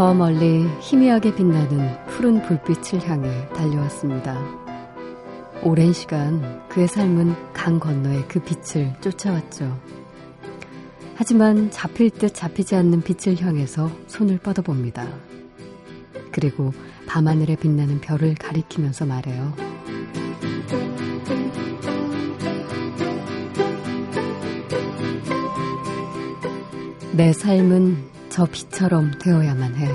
[0.00, 4.34] 저 멀리 희미하게 빛나는 푸른 불빛을 향해 달려왔습니다.
[5.62, 9.78] 오랜 시간 그의 삶은 강 건너의 그 빛을 쫓아왔죠.
[11.16, 15.06] 하지만 잡힐 듯 잡히지 않는 빛을 향해서 손을 뻗어봅니다.
[16.32, 16.72] 그리고
[17.06, 19.54] 밤하늘에 빛나는 별을 가리키면서 말해요.
[27.12, 29.86] 내 삶은 저 빛처럼 되어야만 해.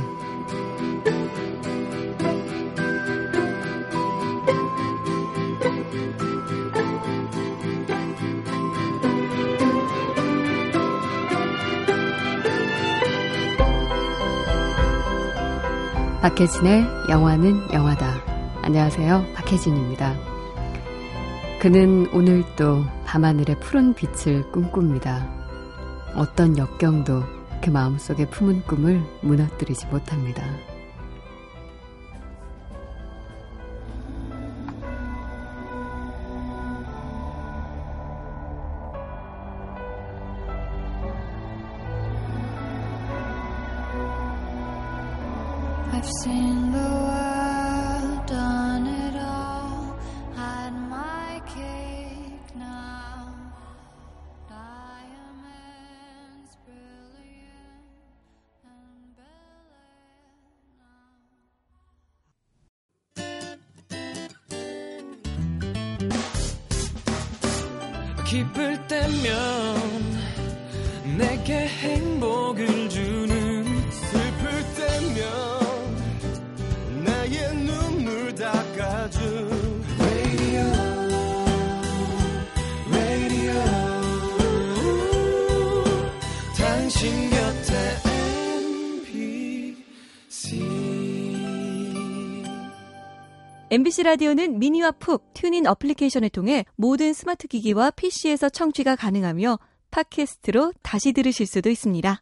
[16.21, 18.13] 박혜진의 영화는 영화다.
[18.61, 19.25] 안녕하세요.
[19.33, 20.13] 박혜진입니다.
[21.59, 25.27] 그는 오늘도 밤하늘의 푸른 빛을 꿈꿉니다.
[26.13, 27.34] 어떤 역경도
[27.65, 30.43] 그 마음속에 품은 꿈을 무너뜨리지 못합니다.
[93.69, 99.59] MBC 라디오는 미니와 푹 TuneIn 어플리케이션을 통해 모든 스마트 기기와 PC에서 청취가 가능하며
[99.91, 102.21] 팟캐스트로 다시 들으실 수도 있습니다.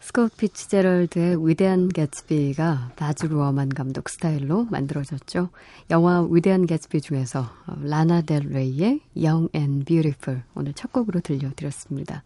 [0.00, 5.50] 스콧 피츠제럴드의 위대한 개츠비가 바즈 루어만 감독 스타일로 만들어졌죠.
[5.90, 7.48] 영화 위대한 개츠비 중에서
[7.82, 12.24] 라나 델 레이의 Young and Beautiful 오늘 첫 곡으로 들려드렸습니다.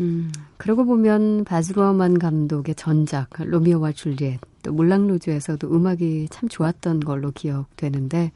[0.00, 7.30] 음, 그러고 보면 바즈 루어만 감독의 전작 로미오와 줄리엣 또 물랑루즈에서도 음악이 참 좋았던 걸로
[7.30, 8.32] 기억되는데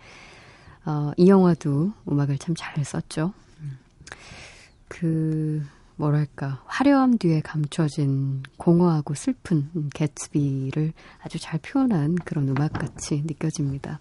[0.87, 3.33] 어, 이 영화도 음악을 참 잘 썼죠.
[4.89, 5.63] 그
[5.97, 10.93] 뭐랄까 화려함 뒤에 감춰진 공허하고 슬픈 개츠비를
[11.23, 14.01] 아주 잘 표현한 그런 음악같이 느껴집니다.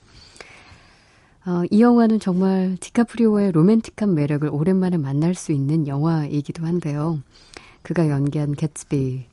[1.46, 7.20] 어, 이 영화는 정말 디카프리오의 로맨틱한 매력을 오랜만에 만날 수 있는 영화이기도 한데요.
[7.84, 9.26] 그가 연기한 개츠비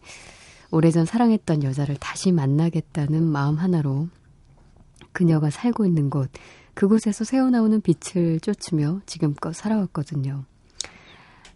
[0.70, 4.08] 오래전 사랑했던 여자를 다시 만나겠다는 마음 하나로
[5.12, 6.30] 그녀가 살고 있는 곳,
[6.74, 10.44] 그곳에서 새어나오는 빛을 쫓으며 지금껏 살아왔거든요.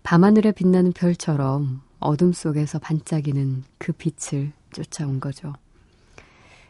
[0.03, 5.55] 밤하늘에 빛나는 별처럼 어둠 속에서 반짝이는 그 빛을 쫓아온 거죠.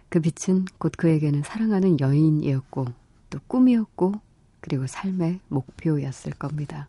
[0.09, 2.87] 그 빛은 곧 그에게는 사랑하는 여인이었고,
[3.31, 4.13] 또 꿈이었고,
[4.61, 6.89] 그리고 삶의 목표였을 겁니다.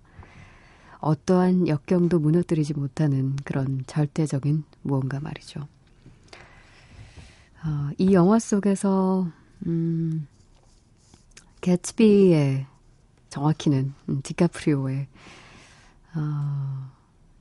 [1.00, 5.62] 어떠한 역경도 무너뜨리지 못하는 그런 절대적인 무언가 말이죠.
[7.66, 9.28] 어, 이 영화 속에서
[9.66, 10.28] 음,
[11.62, 12.68] 개츠비의
[13.30, 15.08] 정확히는 음, 디카프리오의
[16.16, 16.92] 어,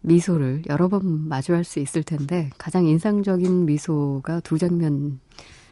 [0.00, 5.20] 미소를 여러 번 마주할 수 있을 텐데 가장 인상적인 미소가 두 장면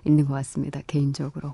[0.04, 0.80] 있는 것 같습니다.
[0.86, 1.52] 개인적으로.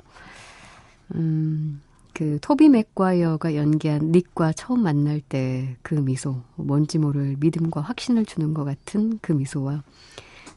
[1.14, 1.80] 음,
[2.18, 8.54] 그 토비 맥과이어가 연기한 닉과 처음 만날 때 그 미소, 뭔지 모를 믿음과 확신을 주는
[8.54, 9.84] 것 같은 그 미소와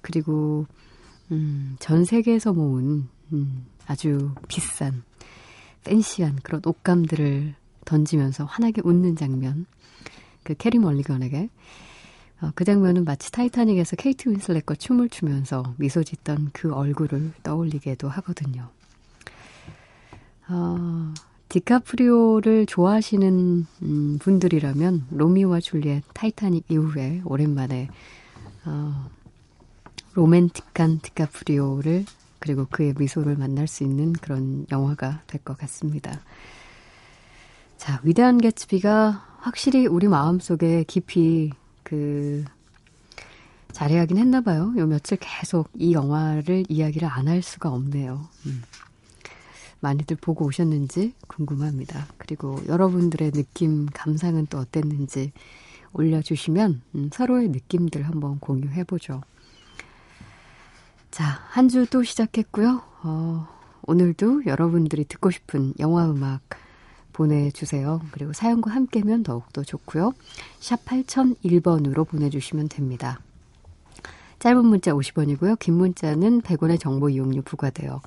[0.01, 0.65] 그리고
[1.31, 5.03] 음, 전 세계에서 모은 음, 아주 비싼
[5.83, 7.53] 팬시한 그런 옷감들을
[7.85, 9.67] 던지면서 환하게 웃는 장면.
[10.41, 11.47] 그 캐리 멀리건에게
[12.41, 18.67] 어, 그 장면은 마치 타이타닉에서 케이트 윈슬렛과 춤을 추면서 미소 짓던 그 얼굴을 떠올리게도 하거든요.
[20.49, 21.13] 어,
[21.51, 27.89] 디카프리오를 좋아하시는 음, 분들이라면 로미오와 줄리엣 타이타닉 이후에 오랜만에
[28.63, 29.09] 어,
[30.13, 32.05] 로맨틱한 디카프리오를
[32.39, 36.21] 그리고 그의 미소를 만날 수 있는 그런 영화가 될 것 같습니다.
[37.75, 41.51] 자, 위대한 개츠비가 확실히 우리 마음속에 깊이
[41.83, 42.45] 그
[43.73, 44.73] 잘해야긴 했나 봐요.
[44.77, 48.21] 요 며칠 계속 이 영화를 이야기를 안 할 수가 없네요.
[48.45, 48.61] 음.
[49.81, 52.07] 많이들 보고 오셨는지 궁금합니다.
[52.17, 55.31] 그리고 여러분들의 느낌, 감상은 또 어땠는지
[55.93, 59.21] 올려주시면 음, 서로의 느낌들 한번 공유해보죠.
[61.11, 62.81] 자, 한 주 또 시작했고요.
[63.03, 63.47] 어,
[63.83, 66.41] 오늘도 여러분들이 듣고 싶은 영화 음악
[67.13, 67.99] 보내주세요.
[68.11, 70.13] 그리고 사연과 함께면 더욱더 좋고요.
[70.59, 73.19] 샵 8001번으로 보내주시면 됩니다.
[74.39, 75.59] 짧은 문자 50원이고요.
[75.59, 78.01] 긴 문자는 100원의 정보 이용료 부과돼요.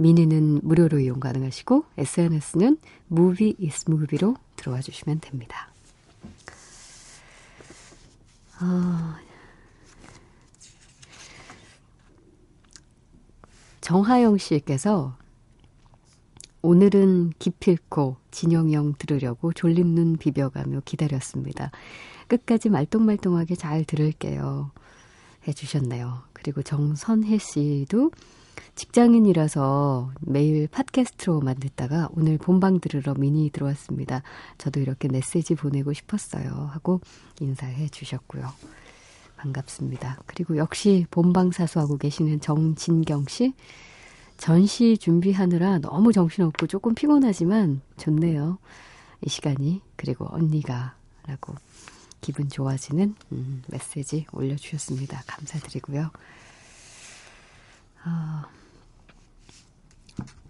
[0.00, 2.78] 미니는 무료로 이용 가능하시고 SNS는
[3.12, 5.68] movie is movie로 들어와 주시면 됩니다.
[8.58, 9.18] 아,
[13.82, 15.16] 정하영 씨께서
[16.62, 21.70] 오늘은 기필코 진영영 들으려고 졸린 눈 비벼가며 기다렸습니다.
[22.28, 24.70] 끝까지 말똥말똥하게 잘 들을게요.
[25.46, 26.22] 해주셨네요.
[26.32, 28.12] 그리고 정선혜 씨도
[28.74, 34.22] 직장인이라서 매일 팟캐스트로만 듣다가 오늘 본방 들으러 미니 들어왔습니다.
[34.58, 36.50] 저도 이렇게 메시지 보내고 싶었어요.
[36.72, 37.00] 하고
[37.40, 38.48] 인사해 주셨고요.
[39.36, 40.18] 반갑습니다.
[40.26, 43.54] 그리고 역시 본방 사수하고 계시는 정진경 씨.
[44.36, 48.58] 전시 준비하느라 너무 정신없고 조금 피곤하지만 좋네요.
[49.22, 49.82] 이 시간이.
[49.96, 50.94] 그리고 언니가
[51.26, 51.54] 라고
[52.20, 55.22] 기분 좋아지는 음, 메시지 올려주셨습니다.
[55.26, 56.10] 감사드리고요.
[58.04, 58.46] 아,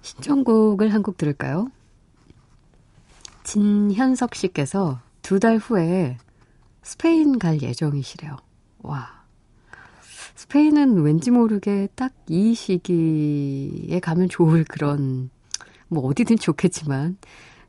[0.02, 1.70] 신청곡을 한 곡 들을까요?
[3.44, 6.18] 진현석 씨께서 두 달 후에
[6.82, 8.36] 스페인 갈 예정이시래요.
[8.82, 9.20] 와.
[10.34, 15.30] 스페인은 왠지 모르게 딱 이 시기에 가면 좋을 그런,
[15.88, 17.16] 뭐 어디든 좋겠지만,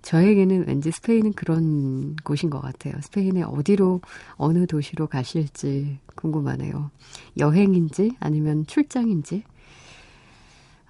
[0.04, 2.94] 저에게는 왠지 스페인은 그런 곳인 것 같아요.
[3.02, 4.02] 스페인의 어디로,
[4.36, 6.92] 어느 도시로 가실지 궁금하네요.
[7.40, 9.44] 여행인지 아니면 출장인지.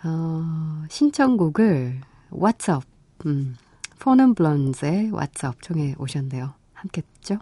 [0.03, 2.01] 어, 신청곡을
[2.31, 2.85] What's Up,
[3.25, 3.55] 음,
[3.99, 6.53] 포넌 블런즈의 What's Up 청해 오셨네요.
[6.73, 7.39] 함께 듣죠?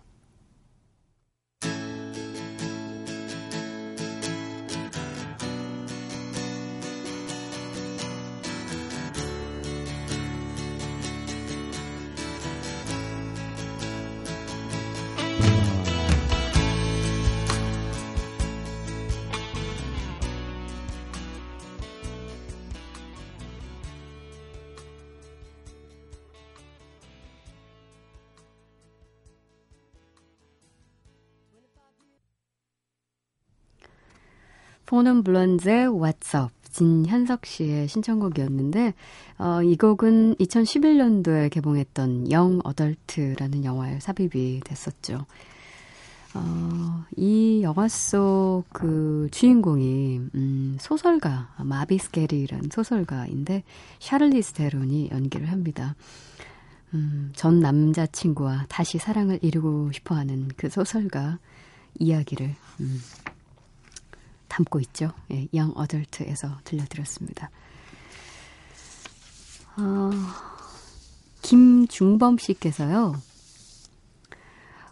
[35.00, 38.94] 포는 블런즈의 What's Up 진현석 씨의 신청곡이었는데
[39.38, 45.26] 어, 이 곡은 2011년도에 개봉했던 영 어덜트라는 영화에 삽입이 됐었죠.
[46.34, 53.64] 어, 이 영화 속 그 주인공이 음, 소설가 마비스 게리라는 소설가인데
[54.00, 55.96] 샤를리스 테론이 연기를 합니다.
[56.94, 61.40] 음, 전 남자친구와 다시 사랑을 이루고 싶어하는 그 소설가
[61.98, 63.00] 이야기를 음,
[64.50, 65.12] 담고 있죠.
[65.32, 67.50] 예, 영 어덜트에서 들려드렸습니다.
[69.78, 70.12] 어,
[71.42, 73.16] 김중범 씨께서요.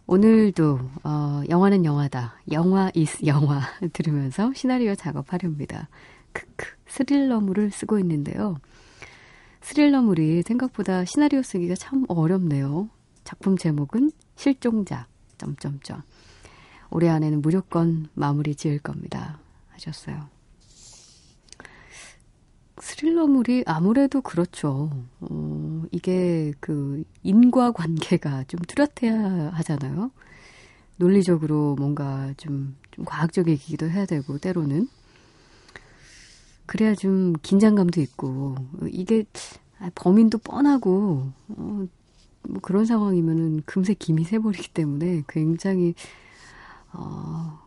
[0.05, 2.35] 오늘도 어, 영화는 영화다.
[2.51, 5.89] 영화 is 영화 들으면서 시나리오 작업하렵니다.
[6.31, 8.55] 크크 스릴러물을 쓰고 있는데요.
[9.61, 12.89] 스릴러물이 생각보다 시나리오 쓰기가 참 어렵네요.
[13.25, 16.01] 작품 제목은 실종자 점점점.
[16.89, 19.39] 올해 안에는 무조건 마무리 지을 겁니다.
[19.77, 20.29] 하셨어요.
[22.79, 24.91] 스릴러물이 아무래도 그렇죠.
[25.19, 30.11] 어, 이게 그 인과 관계가 좀 뚜렷해야 하잖아요.
[30.97, 34.87] 논리적으로 뭔가 좀, 좀 과학적이기도 해야 되고, 때로는.
[36.65, 38.55] 그래야 좀 긴장감도 있고,
[38.91, 39.23] 이게
[39.95, 41.87] 범인도 뻔하고, 어,
[42.43, 45.93] 뭐 그런 상황이면은 금세 김이 새버리기 때문에 굉장히,
[46.93, 47.59] 어,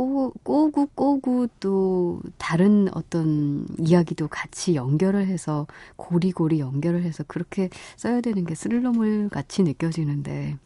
[0.00, 5.66] 꼬, 꼬구 꼬구 또 다른 어떤 이야기도 같이 연결을 해서
[5.96, 10.56] 고리고리 연결을 해서 그렇게 써야 되는 게 스릴러물 같이 느껴지는데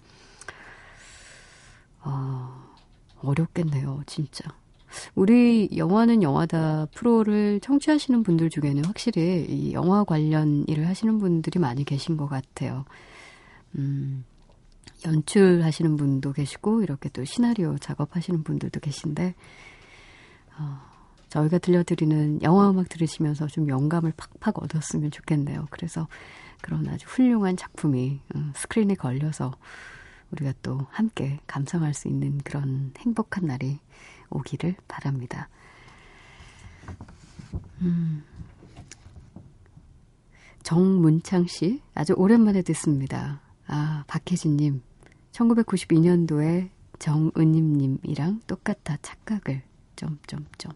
[2.02, 2.64] 아
[3.22, 4.44] 어렵겠네요 진짜.
[5.16, 11.84] 우리 영화는 영화다 프로를 청취하시는 분들 중에는 확실히 이 영화 관련 일을 하시는 분들이 많이
[11.84, 12.84] 계신 것 같아요.
[13.76, 14.24] 음
[15.04, 19.34] 연출하시는 분도 계시고 이렇게 또 시나리오 작업하시는 분들도 계신데
[20.58, 20.80] 어,
[21.28, 25.66] 저희가 들려드리는 영화 음악 들으시면서 좀 영감을 팍팍 얻었으면 좋겠네요.
[25.70, 26.08] 그래서
[26.62, 29.52] 그런 아주 훌륭한 작품이 어, 스크린에 걸려서
[30.30, 33.78] 우리가 또 함께 감상할 수 있는 그런 행복한 날이
[34.30, 35.48] 오기를 바랍니다.
[37.80, 38.24] 음.
[40.62, 43.40] 정문창 씨, 아주 오랜만에 듣습니다.
[43.66, 44.82] 아, 박혜진님,
[45.34, 49.62] 1992년도에 정은임님이랑 똑같아 착각을
[49.96, 50.72] 점점점.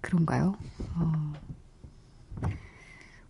[0.00, 0.56] 그런가요?
[0.94, 1.32] 어,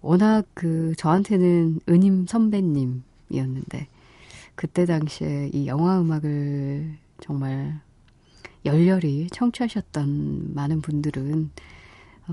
[0.03, 3.89] 워낙 그 저한테는 은임 선배님이었는데
[4.55, 7.81] 그때 당시에 이 영화 음악을 정말
[8.65, 11.51] 열렬히 청취하셨던 많은 분들은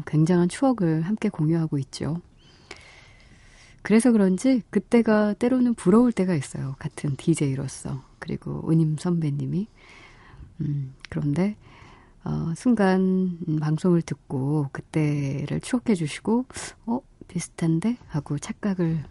[0.05, 2.21] 굉장한 추억을 함께 공유하고 있죠.
[3.83, 6.75] 그래서 그런지 그때가 때로는 부러울 때가 있어요.
[6.79, 8.01] 같은 DJ로서.
[8.17, 9.67] 그리고 은임 선배님이.
[10.61, 11.57] 음, 그런데,
[12.23, 16.45] 어, 순간 방송을 듣고 그때를 추억해 주시고,
[16.85, 17.97] 어, 비슷한데?
[18.07, 19.03] 하고 착각을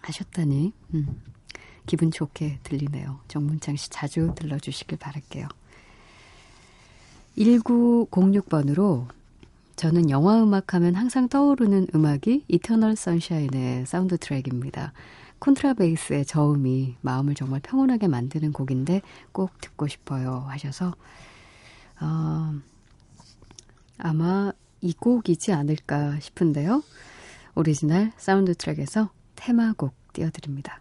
[0.00, 1.22] 하셨다니, 음,
[1.86, 3.20] 기분 좋게 들리네요.
[3.28, 5.46] 정문창 씨 자주 들러주시길 바랄게요.
[7.38, 9.06] 1906번으로
[9.76, 14.94] 저는 영화 음악 하면 항상 떠오르는 음악이 이터널 선샤인의 사운드 트랙입니다.
[15.38, 19.02] 콘트라베이스의 저음이 마음을 정말 평온하게 만드는 곡인데
[19.32, 20.94] 꼭 듣고 싶어요 하셔서
[22.00, 22.54] 어,
[23.98, 26.82] 아마 이 곡이지 않을까 싶은데요.
[27.54, 30.80] 오리지널 사운드 트랙에서 테마곡 띄워드립니다.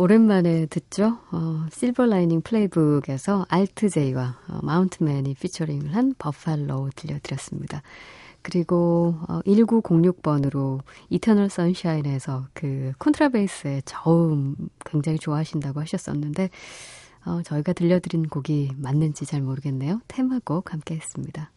[0.00, 1.18] 오랜만에 듣죠.
[1.30, 7.82] 어, 실버 라이닝 플레이북에서 알트제이와 어, 마운틴 맨이 피처링을 한 버팔로 들려드렸습니다.
[8.40, 10.80] 그리고 어, 1906번으로
[11.10, 16.48] 이터널 선샤인에서 그 콘트라베이스의 저음 굉장히 좋아하신다고 하셨었는데
[17.26, 20.00] 어, 저희가 들려드린 곡이 맞는지 잘 모르겠네요.
[20.08, 21.52] 테마곡 함께 했습니다.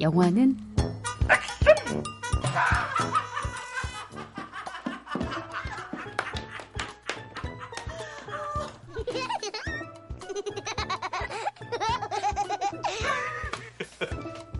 [0.00, 0.74] 영화는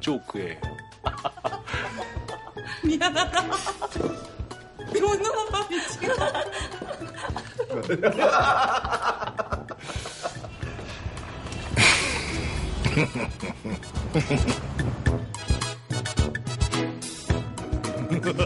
[0.01, 0.61] 조크예요.
[2.85, 3.43] 미안하다.
[3.43, 6.11] 못 넘어가 미치겠
[18.37, 18.45] 다.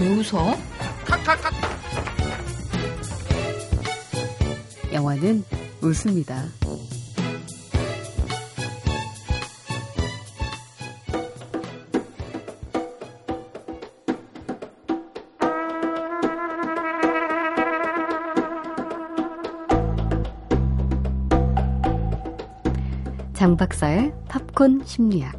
[0.00, 0.56] 웃어?
[4.92, 5.44] 영화는
[5.80, 6.61] 웃습니다.
[23.42, 25.34] 장 박사의 팝콘 심리학.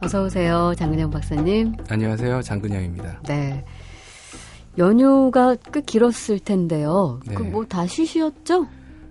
[0.00, 1.74] 어서 오세요, 장근영 박사님.
[1.86, 2.40] 안녕하세요.
[2.40, 3.20] 장근영입니다.
[3.24, 3.62] 네.
[4.78, 7.20] 연휴가 꽤 길었을 텐데요.
[7.26, 7.34] 네.
[7.34, 8.68] 그뭐다 쉬셨죠?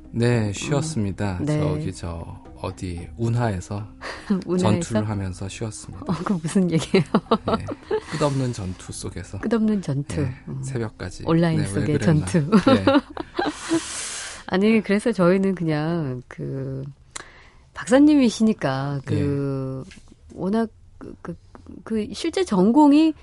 [0.10, 1.38] 네, 쉬었습니다.
[1.43, 1.60] 네.
[1.60, 3.89] 저기 저 어디 운하에서?
[4.59, 6.05] 전투를 하면서 쉬었습니다.
[6.07, 7.05] 어, 그 무슨 얘기예요?
[7.57, 7.65] 네.
[8.17, 10.21] 끝없는 전투 속에서 끝없는 전투.
[10.21, 10.61] 네, 음.
[10.63, 11.99] 새벽까지 온라인 네, 왜 속의.
[11.99, 12.39] 전투.
[12.39, 12.85] 네.
[14.47, 16.83] 아니, 그래서 저희는 그냥 그
[17.73, 19.83] 박사님이시니까 그
[20.33, 21.35] 워낙 그, 그,
[21.83, 23.13] 그 실제 전공이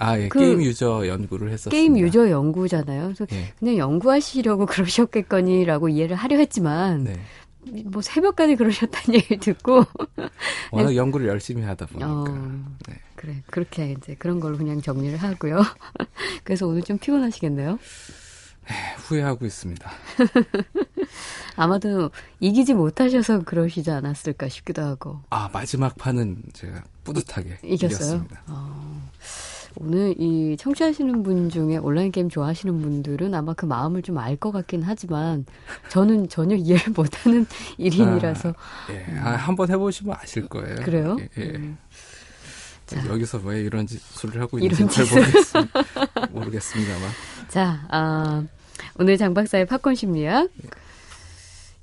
[0.00, 1.70] 아, 예, 그 게임 유저 연구를 했었습니다.
[1.70, 3.02] 게임 유저 연구잖아요.
[3.04, 3.52] 그래서 예.
[3.58, 7.20] 그냥 연구하시려고 그러셨겠거니라고 이해를 하려 했지만 네.
[7.84, 9.84] 뭐 새벽까지 그러셨다는 얘기를 듣고
[10.72, 12.10] 워낙 연구를 열심히 하다 보니까.
[12.10, 12.24] 어,
[12.88, 13.00] 네.
[13.14, 15.62] 그래 그렇게 이제 그런 걸로 그냥 정리를 하고요.
[16.44, 17.78] 그래서 오늘 좀 피곤하시겠네요.
[18.98, 19.90] 후회하고 있습니다.
[21.56, 27.96] 아마도 이기지 못하셔서 그러시지 않았을까 싶기도 하고 아, 마지막 판은 제가 뿌듯하게 이겼어요.
[27.96, 28.42] 이겼습니다.
[28.48, 29.10] 어,
[29.80, 34.50] 오늘 이 청취하시는 분 중에 온라인 게임 좋아하시는 분들은 아마 그 마음을 좀 알 것
[34.52, 35.44] 같긴 하지만
[35.88, 37.46] 저는 전혀 이해를 못하는
[37.78, 38.54] 일인이라서
[38.90, 40.76] 예, 아, 한번 해보시면 아실 거예요.
[40.82, 41.16] 그래요?
[41.20, 41.42] 예, 예.
[41.56, 41.78] 음.
[43.08, 45.04] 여기서 왜 이런 짓을 하고 있는지 잘.
[45.06, 46.26] 모르겠습니다.
[46.30, 47.10] 모르겠습니다만.
[47.48, 48.42] 자, 아,
[48.98, 50.48] 오늘 장 박사의 팝콘 심리학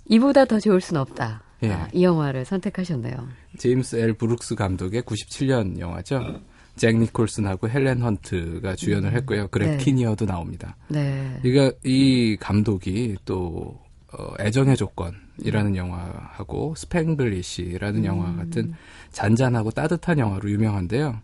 [0.07, 1.43] 이보다 더 좋을 순 없다.
[1.63, 1.71] 예.
[1.71, 3.15] 아, 이 영화를 선택하셨네요.
[3.57, 6.41] 제임스 L 브룩스 감독의 97년 영화죠.
[6.75, 9.47] 잭 니콜슨하고 헬렌 헌트가 주연을 했고요.
[9.47, 9.77] 그렉 네.
[9.77, 10.75] 키니어도 나옵니다.
[10.89, 11.39] 네.
[11.43, 13.79] 이가 이 감독이 또
[14.11, 18.05] 어, 애정의 조건이라는 영화하고 스팽글리시라는 음.
[18.05, 18.73] 영화 같은
[19.11, 21.19] 잔잔하고 따뜻한 영화로 유명한데요.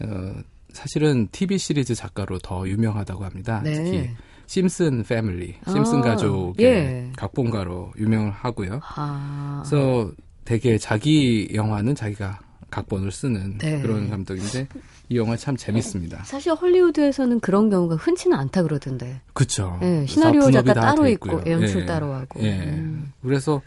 [0.00, 0.34] 어,
[0.72, 3.60] 사실은 TV 시리즈 작가로 더 유명하다고 합니다.
[3.62, 3.74] 네.
[3.74, 4.10] 특히
[4.46, 7.12] 심슨 패밀리, 심슨 아, 가족의 예.
[7.16, 8.80] 각본가로 유명을 하고요.
[8.82, 10.12] 아, 그래서
[10.44, 12.40] 되게 자기 영화는 자기가
[12.70, 13.80] 각본을 쓰는 네.
[13.80, 14.66] 그런 감독인데
[15.08, 16.22] 이 영화 참 재밌습니다.
[16.24, 19.20] 사실 헐리우드에서는 그런 경우가 흔치는 않다 그러던데.
[19.32, 19.78] 그쵸.
[19.82, 21.42] 예, 시나리오 작가 다 따로 돼 있고.
[21.46, 21.86] 연출 예.
[21.86, 22.40] 따로 하고.
[22.42, 22.60] 예.
[22.60, 23.12] 음.
[23.22, 23.60] 그래서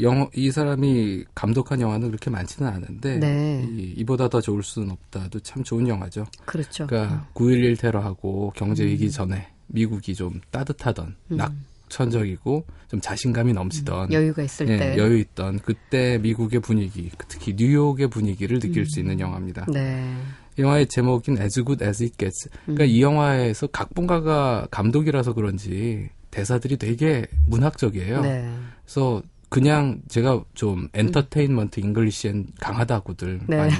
[0.00, 3.68] 영어, 이 사람이 감독한 영화는 그렇게 많지는 않은데 네.
[3.70, 6.26] 이, 이보다 더 좋을 수는 없다도 참 좋은 영화죠.
[6.44, 6.86] 그렇죠.
[6.86, 8.88] 그러니까 9.11 테러하고 경제 음.
[8.88, 14.98] 위기 전에 미국이 좀 따뜻하던 낙천적이고 좀 자신감이 넘치던 여유가 있을 예, 때.
[14.98, 19.66] 여유 있던 그때 미국의 분위기, 특히 뉴욕의 분위기를 느낄 수 있는 영화입니다.
[19.72, 20.12] 네.
[20.58, 22.48] 영화의 제목인 As Good As It Gets.
[22.64, 22.88] 그러니까 음.
[22.88, 28.20] 이 영화에서 각본가가 감독이라서 그런지 대사들이 되게 문학적이에요.
[28.22, 28.50] 네.
[28.84, 33.56] 그래서 그냥 제가 좀 entertainment English엔 강하다고들 네.
[33.56, 33.72] 많이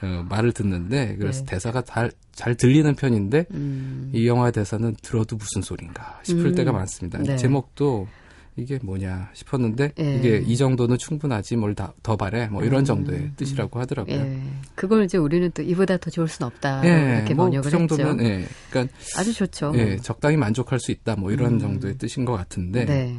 [0.00, 1.50] 어, 말을 듣는데 그래서 네.
[1.50, 4.10] 대사가 잘, 잘 들리는 편인데 음.
[4.14, 6.54] 이 영화의 대사는 들어도 무슨 소린가 싶을 음.
[6.54, 7.18] 때가 많습니다.
[7.18, 7.36] 네.
[7.36, 8.08] 제목도
[8.56, 10.16] 이게 뭐냐 싶었는데 예.
[10.16, 12.84] 이게 이 정도는 충분하지 뭘 더 바래 뭐 이런 음.
[12.84, 14.14] 정도의 뜻이라고 하더라고요.
[14.14, 14.42] 예.
[14.74, 16.82] 그걸 이제 우리는 또 이보다 더 좋을 순 없다.
[16.84, 18.24] 예, 이렇게 뭐 번역을 그 정도면 했죠.
[18.24, 19.72] 예, 그러니까 아주 좋죠.
[19.76, 21.58] 예, 적당히 만족할 수 있다 뭐 이런 음.
[21.58, 23.16] 정도의 뜻인 것 같은데 네.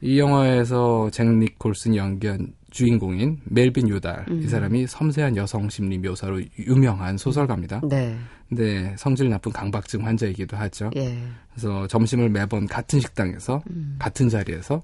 [0.00, 4.42] 이 영화에서 잭 니콜슨이 연기한 주인공인 멜빈 유달 음.
[4.42, 7.80] 이 사람이 섬세한 여성 심리 묘사로 유명한 소설가입니다.
[7.88, 8.14] 네.
[8.50, 10.90] 근데 성질 나쁜 강박증 환자이기도 하죠.
[10.94, 11.16] 예.
[11.50, 13.96] 그래서 점심을 매번 같은 식당에서 음.
[13.98, 14.82] 같은 자리에서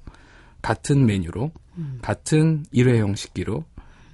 [0.62, 1.98] 같은 메뉴로 음.
[2.00, 3.62] 같은 일회용 식기로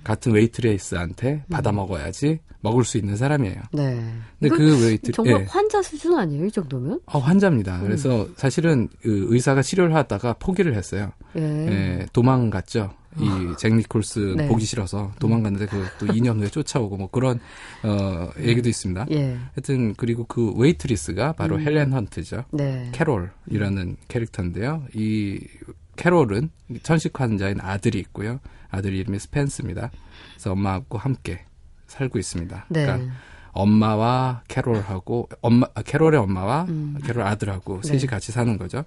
[0.02, 3.60] 같은 웨이트리스한테 받아 먹어야지 먹을 수 있는 사람이에요.
[3.72, 4.04] 네.
[4.38, 5.44] 근데 그 웨이트 정말 예.
[5.44, 7.00] 환자 수준 아니에요, 이 정도면?
[7.06, 7.80] 어, 환자입니다.
[7.80, 11.12] 그래서 사실은 그 의사가 치료를 하다가 포기를 했어요.
[11.36, 11.42] 예.
[11.42, 12.90] 예, 도망갔죠.
[13.20, 14.48] 이 잭 니콜슨 네.
[14.48, 17.40] 보기 싫어서 도망갔는데 그 또 2년 후에 쫓아오고 뭐 그런
[17.82, 19.06] 어 얘기도 있습니다.
[19.10, 19.36] 예.
[19.54, 21.60] 하여튼 그리고 그 웨이트리스가 바로 음.
[21.62, 22.44] 헬렌 헌트죠.
[22.52, 22.90] 네.
[22.92, 24.84] 캐롤이라는 캐릭터인데요.
[24.94, 25.40] 이
[25.96, 26.50] 캐롤은
[26.82, 28.38] 천식 환자인 아들이 있고요.
[28.70, 29.90] 아들 이름이 스펜스입니다.
[30.34, 31.44] 그래서 엄마하고 함께
[31.88, 32.66] 살고 있습니다.
[32.68, 32.86] 네.
[32.86, 33.12] 그러니까
[33.52, 36.96] 엄마와 캐롤하고 엄마 아, 캐롤의 엄마와 음.
[37.04, 37.88] 캐롤 아들하고 네.
[37.88, 38.84] 셋이 같이 사는 거죠.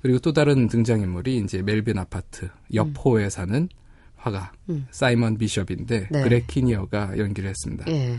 [0.00, 3.68] 그리고 또 다른 등장인물이 이제 멜빈 아파트 옆 호에 사는
[4.16, 4.86] 화가 음.
[4.90, 6.22] 사이먼 비숍인데 네.
[6.22, 7.84] 그렉 키니어가 연기를 했습니다.
[7.88, 8.16] 예.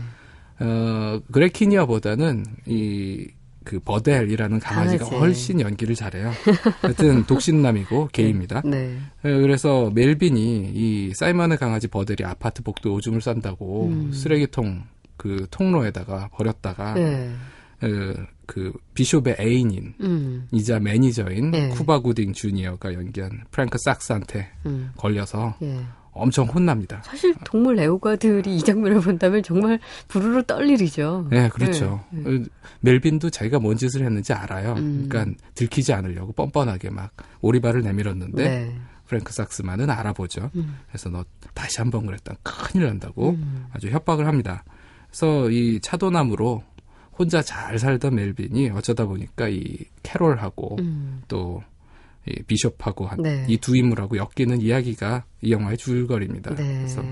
[0.58, 3.28] 어, 그렉 키니어보다는 이
[3.66, 5.20] 그 버델이라는 강아지가 강아지.
[5.20, 6.30] 훨씬 연기를 잘해요.
[6.82, 8.62] 하여튼 독신남이고 게이입니다.
[8.64, 8.96] 네.
[9.24, 14.12] 어, 그래서 멜빈이 이 사이먼의 강아지 버델이 아파트 복도 오줌을 싼다고 음.
[14.12, 14.84] 쓰레기통
[15.16, 17.32] 그 통로에다가 버렸다가 예.
[17.82, 17.88] 어,
[18.46, 20.46] 그 비숍의 애인인 음.
[20.52, 21.68] 이자 매니저인 네.
[21.70, 24.90] 쿠바 구딩 주니어가 연기한 프랭크 색스한테 음.
[24.96, 25.80] 걸려서 예.
[26.16, 27.02] 엄청 혼납니다.
[27.04, 31.26] 사실 동물 애호가들이 이 장면을 본다면 정말 부르르 떨 일이죠.
[31.30, 32.04] 네, 그렇죠.
[32.10, 32.22] 네.
[32.36, 32.44] 어,
[32.80, 34.74] 멜빈도 자기가 뭔 짓을 했는지 알아요.
[34.74, 35.06] 음.
[35.08, 38.78] 그러니까 들키지 않으려고 뻔뻔하게 막 오리발을 내밀었는데 네.
[39.06, 40.50] 프랭크 sak스만은 알아보죠.
[40.56, 40.78] 음.
[40.88, 41.24] 그래서 너
[41.54, 43.66] 다시 한 번 그랬다 큰일 난다고 음.
[43.72, 44.64] 아주 협박을 합니다.
[45.08, 46.62] 그래서 이 차도남으로
[47.18, 51.22] 혼자 잘 살던 멜빈이 어쩌다 보니까 이 캐롤하고 음.
[51.28, 51.62] 또
[52.28, 53.44] 이 비숍하고 네.
[53.48, 56.54] 이두 인물하고 엮이는 이야기가 이 영화의 줄거리입니다.
[56.54, 56.76] 네.
[56.78, 57.02] 그래서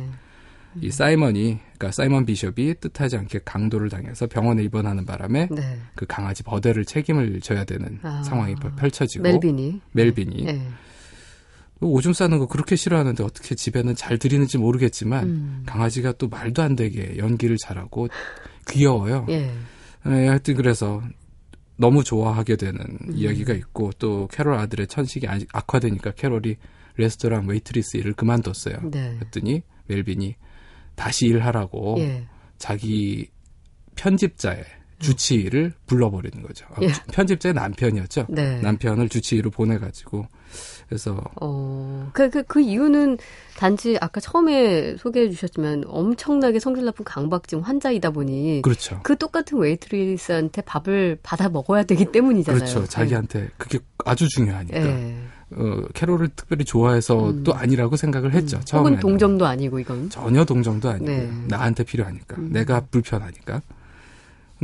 [0.80, 5.78] 이 사이먼이 그러니까 사이먼 비숍이 뜻하지 않게 강도를 당해서 병원에 입원하는 바람에 네.
[5.94, 8.22] 그 강아지 버델을 책임을 져야 되는 아.
[8.24, 9.80] 상황이 펼- 펼쳐지고 멜빈이.
[9.92, 10.60] 멜빈이 예.
[11.80, 15.62] 오줌 싸는 거 그렇게 싫어하는데 어떻게 집에는 잘 들이는지 모르겠지만 음.
[15.66, 18.08] 강아지가 또 말도 안 되게 연기를 잘하고
[18.68, 19.26] 귀여워요.
[19.28, 19.50] 예.
[20.06, 21.02] 예, 하여튼 그래서
[21.76, 23.12] 너무 좋아하게 되는 음.
[23.14, 26.56] 이야기가 있고 또 캐롤 아들의 천식이 아- 악화되니까 캐롤이
[26.96, 28.90] 레스토랑 웨이트리스 일을 그만뒀어요.
[28.90, 29.16] 네.
[29.18, 30.36] 그랬더니 멜빈이
[30.94, 32.26] 다시 일하라고 예.
[32.58, 33.28] 자기
[33.96, 34.64] 편집자의
[35.04, 36.66] 주치의를 불러버리는 거죠.
[36.70, 36.88] 어, 예.
[37.12, 38.26] 편집자의 남편이었죠.
[38.28, 38.60] 네.
[38.60, 40.26] 남편을 주치의로 보내가지고
[40.88, 43.18] 그래서 어, 그, 그, 그 이유는
[43.56, 49.00] 단지 아까 처음에 소개해 주셨지만 엄청나게 성질 나쁜 강박증 환자이다 보니 그렇죠.
[49.02, 52.58] 그 똑같은 웨이트리스한테 밥을 받아 먹어야 되기 때문이잖아요.
[52.58, 52.86] 그렇죠.
[52.86, 54.78] 자기한테 그게 아주 중요하니까.
[54.78, 55.16] 예.
[55.56, 57.44] 어, 캐롤을 특별히 좋아해서 음.
[57.44, 58.56] 또 아니라고 생각을 했죠.
[58.56, 58.62] 음.
[58.64, 60.10] 처음에 혹은 동정도 아니고 이건.
[60.10, 61.30] 전혀 동정도 아니고 네.
[61.48, 62.50] 나한테 필요하니까 음.
[62.52, 63.62] 내가 불편하니까.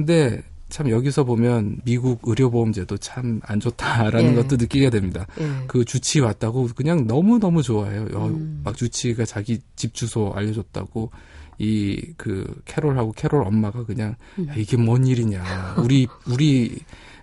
[0.05, 4.35] 근데 참 여기서 보면 미국 의료보험제도 참 안 좋다라는 예.
[4.37, 5.27] 것도 느끼게 됩니다.
[5.41, 5.45] 예.
[5.67, 8.07] 그 주치의 왔다고 그냥 너무 너무 좋아해요.
[8.15, 8.61] 어, 음.
[8.65, 11.11] 막 주치의가 자기 집 주소 알려줬다고
[11.59, 14.49] 이 그 캐롤하고 캐롤 엄마가 그냥 음.
[14.49, 15.75] 야, 이게 뭔 일이냐.
[15.79, 16.79] 우리 우리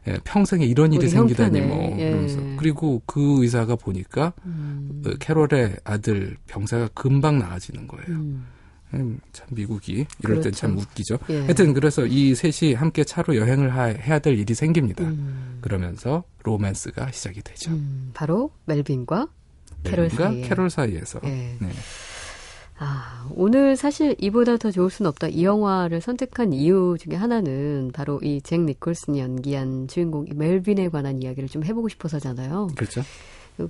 [0.08, 2.10] 예, 평생에 이런 일이 생기다니 형편에, 뭐 예.
[2.12, 5.02] 그러면서 그리고 그 의사가 보니까 음.
[5.06, 8.20] 어, 캐롤의 아들 병세가 금방 나아지는 거예요.
[8.94, 9.00] 음.
[9.00, 10.90] 음, 참 미국이 이럴 땐 참 그렇죠.
[10.90, 11.20] 웃기죠.
[11.30, 11.42] 예.
[11.42, 15.04] 하여튼 그래서 이 셋이 함께 차로 여행을 하- 해야 될 일이 생깁니다.
[15.04, 15.58] 음.
[15.62, 17.72] 그러면서 로맨스가 시작이 되죠.
[17.72, 19.28] 음, 바로 멜빈과
[19.84, 20.42] 캐롤 사이에.
[20.42, 21.20] 캐롤 사이에서.
[21.26, 21.56] 예.
[21.60, 21.70] 네.
[22.80, 25.30] 아, 오늘 사실 이보다 더 좋을 순 없다.
[25.30, 31.22] 이 영화를 선택한 이유 중에 하나는 바로 이 잭 니콜슨이 연기한 주인공 이 멜빈에 관한
[31.22, 32.68] 이야기를 좀 해보고 싶어서잖아요.
[32.76, 33.02] 그렇죠.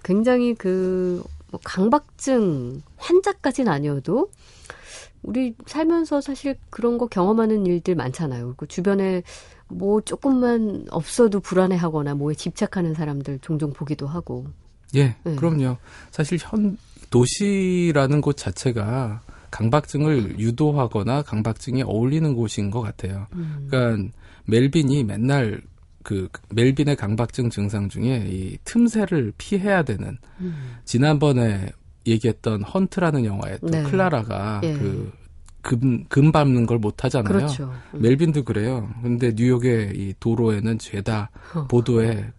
[0.04, 4.30] 굉장히 그, 뭐 강박증 환자까지는 아니어도
[5.24, 8.56] 우리 살면서 사실 그런 거 경험하는 일들 많잖아요.
[8.58, 9.24] 그 주변에
[9.68, 14.48] 뭐 조금만 없어도 불안해하거나 뭐에 집착하는 사람들 종종 보기도 하고.
[14.96, 15.36] 예, 네.
[15.36, 15.78] 그럼요.
[16.12, 16.78] 사실 현
[17.10, 23.28] 도시라는 곳 자체가 강박증을 유도하거나 강박증이 어울리는 곳인 것 같아요.
[23.34, 23.68] 음.
[23.70, 24.12] 그러니까
[24.46, 25.62] 멜빈이 맨날
[26.04, 30.78] 그 멜빈의 강박증 증상 중에 이 틈새를 피해야 되는 음.
[30.86, 31.70] 지난번에
[32.08, 33.84] 얘기했던 헌트라는 영화에 또 네.
[33.84, 34.74] 클라라가 예.
[34.74, 35.12] 그
[35.62, 37.34] 금, 금 밟는 걸 못 하잖아요.
[37.34, 37.74] 그렇죠.
[37.94, 38.02] 음.
[38.02, 38.90] 멜빈도 그래요.
[39.02, 41.68] 근데 뉴욕의 이 도로에는 죄다 어.
[41.68, 42.32] 보도에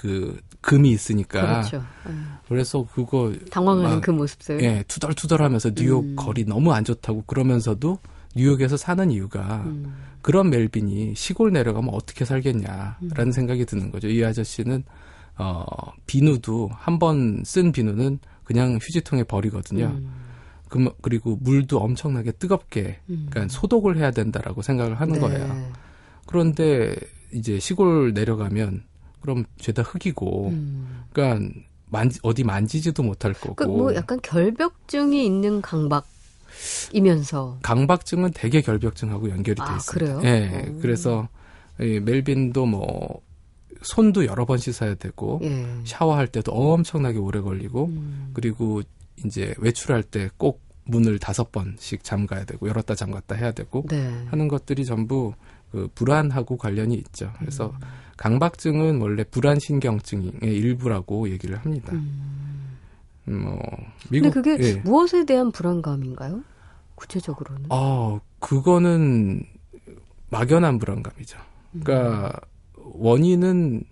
[0.00, 1.84] 그 금이 있으니까 그렇죠.
[2.06, 2.34] 음.
[2.48, 4.60] 그래서 그거 당황하는 막, 그 모습들.
[4.62, 6.16] 예, 투덜투덜하면서 뉴욕 음.
[6.16, 7.98] 거리 너무 안 좋다고 그러면서도
[8.34, 9.94] 뉴욕에서 사는 이유가 음.
[10.22, 13.32] 그런 멜빈이 시골 내려가면 어떻게 살겠냐라는 음.
[13.32, 14.08] 생각이 드는 거죠.
[14.08, 14.82] 이 아저씨는
[15.38, 15.64] 어
[16.06, 19.86] 비누도 한 번 쓴 비누는 그냥 휴지통에 버리거든요.
[19.86, 20.12] 음.
[20.68, 23.26] 그, 그리고 물도 엄청나게 뜨겁게 음.
[23.30, 25.20] 그러니까 소독을 해야 된다라고 생각을 하는 네.
[25.20, 25.72] 거예요.
[26.26, 26.94] 그런데
[27.32, 28.84] 이제 시골 내려가면
[29.20, 31.04] 그럼 죄다 흙이고 음.
[31.12, 31.52] 그러니까
[31.86, 36.06] 만지, 어디 만지지도 못할 거고 그뭐 약간 결벽증이 있는 강박
[36.92, 40.20] 이면서 강박증은 대개 결벽증하고 연결이 돼 아, 있습니다.
[40.20, 40.20] 그래요?
[40.24, 40.68] 예.
[40.68, 40.78] 오.
[40.80, 41.28] 그래서
[41.80, 43.20] 이 멜빈도 뭐
[43.82, 45.66] 손도 여러 번 씻어야 되고 예.
[45.84, 48.30] 샤워할 때도 엄청나게 오래 걸리고 음.
[48.34, 48.82] 그리고
[49.24, 54.24] 이제 외출할 때 꼭 문을 다섯 번씩 잠가야 되고 열었다 잠갔다 해야 되고 네.
[54.26, 55.32] 하는 것들이 전부
[55.70, 57.32] 그 불안하고 관련이 있죠.
[57.38, 57.86] 그래서 음.
[58.16, 61.92] 강박증은 원래 불안 신경증의 일부라고 얘기를 합니다.
[61.92, 62.78] 음.
[63.28, 64.74] 음, 뭐 근데 미국 그게 예.
[64.80, 66.42] 무엇에 대한 불안감인가요?
[66.96, 67.66] 구체적으로는.
[67.70, 69.44] 어, 그거는
[70.30, 71.38] 막연한 불안감이죠.
[71.84, 72.38] 그러니까
[72.84, 73.84] 원인은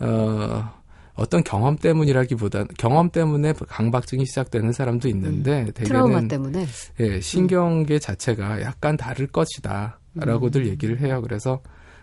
[0.00, 0.80] 어
[1.14, 5.72] 어떤 경험 때문이라기보다 경험 때문에 강박증이 시작되는 사람도 있는데 음.
[5.74, 6.66] 트라우마 대개는 때문에.
[7.00, 10.66] 예, 신경계 자체가 약간 다를 것이다라고들 음.
[10.68, 11.20] 얘기를 해요.
[11.22, 11.60] 그래서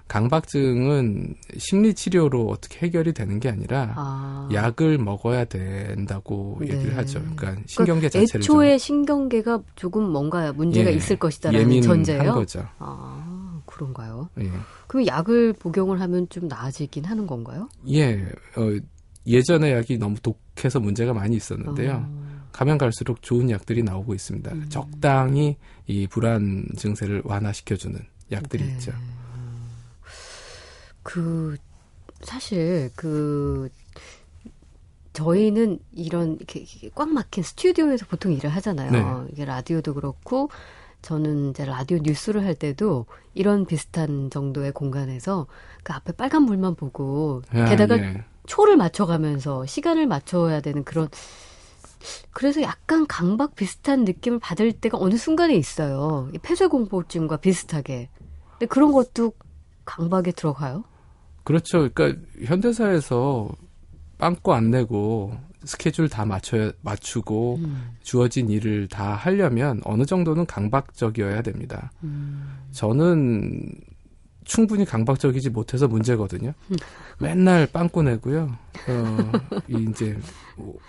[0.08, 4.50] 강박증은 심리 치료로 어떻게 해결이 되는 게 아니라 아.
[4.54, 6.70] 약을 먹어야 된다고 네.
[6.70, 7.20] 얘기를 하죠.
[7.36, 12.34] 그러니까 신경계 그러니까 자체를 애초에 신경계가 조금 뭔가 문제가 예, 있을 좀 것이다라는 전제예요.
[12.34, 12.66] 거죠.
[12.80, 14.30] 아, 그런가요?
[14.40, 14.50] 예.
[14.98, 17.70] 그럼 약을 복용을 하면 좀 나아지긴 하는 건가요?
[17.90, 18.16] 예,
[18.56, 18.80] 어,
[19.28, 22.08] 예전에 약이 너무 독해서 문제가 많이 있었는데요.
[22.08, 22.48] 어.
[22.52, 24.52] 가면 갈수록 좋은 약들이 나오고 있습니다.
[24.52, 24.66] 음.
[24.70, 28.00] 적당히 이 불안 증세를 완화시켜주는
[28.32, 28.72] 약들이 네.
[28.72, 28.92] 있죠.
[31.04, 31.56] 그
[32.22, 33.70] 사실 그
[35.14, 38.92] 저희는 이런 이렇게 꽉 막힌 스튜디오에서 보통 일을 하잖아요.
[38.92, 39.32] 네.
[39.32, 40.50] 이게 라디오도 그렇고
[41.08, 45.48] 저는 이제 라디오 뉴스를 할 때도 이런 비슷한 정도의 공간에서
[45.82, 48.26] 그 앞에 빨간 불만 보고 아, 게다가 예.
[48.46, 51.08] 초를 맞춰가면서 시간을 맞춰야 되는 그런
[52.32, 56.30] 그래서 약간 강박 비슷한 느낌을 받을 때가 어느 순간에 있어요.
[56.34, 58.10] 이 폐쇄공포증과 비슷하게.
[58.52, 59.32] 근데 그런 것도
[59.86, 60.84] 강박에 들어가요?
[61.46, 61.88] 그렇죠.
[61.94, 63.48] 그러니까 현대사에서
[64.18, 65.32] 빵꾸 안 내고
[65.64, 67.92] 스케줄 다 맞춰야 맞추고 음.
[68.02, 71.92] 주어진 일을 다 하려면 어느 정도는 강박적이어야 됩니다.
[72.04, 72.58] 음.
[72.72, 73.74] 저는
[74.44, 76.54] 충분히 강박적이지 못해서 문제거든요.
[77.20, 78.56] 맨날 빵꾸 내고요.
[78.88, 79.32] 어,
[79.68, 80.18] 이 이제